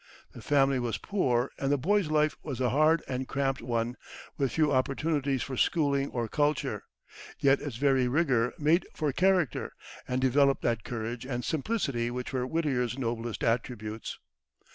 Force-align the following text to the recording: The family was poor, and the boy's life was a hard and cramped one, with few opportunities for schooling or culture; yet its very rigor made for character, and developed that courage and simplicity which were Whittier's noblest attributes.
The 0.31 0.41
family 0.41 0.79
was 0.79 0.97
poor, 0.97 1.51
and 1.59 1.71
the 1.71 1.77
boy's 1.77 2.09
life 2.09 2.35
was 2.41 2.59
a 2.59 2.71
hard 2.71 3.03
and 3.07 3.27
cramped 3.27 3.61
one, 3.61 3.97
with 4.35 4.53
few 4.53 4.71
opportunities 4.71 5.43
for 5.43 5.55
schooling 5.55 6.09
or 6.09 6.27
culture; 6.27 6.85
yet 7.37 7.61
its 7.61 7.75
very 7.75 8.07
rigor 8.07 8.51
made 8.57 8.87
for 8.95 9.11
character, 9.13 9.73
and 10.07 10.19
developed 10.19 10.63
that 10.63 10.83
courage 10.83 11.23
and 11.23 11.45
simplicity 11.45 12.09
which 12.09 12.33
were 12.33 12.47
Whittier's 12.47 12.97
noblest 12.97 13.43
attributes. 13.43 14.17